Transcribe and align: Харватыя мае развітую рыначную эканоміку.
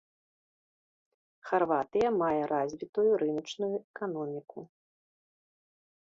Харватыя 1.49 2.09
мае 2.21 2.39
развітую 2.53 3.07
рыначную 3.25 3.71
эканоміку. 3.87 4.59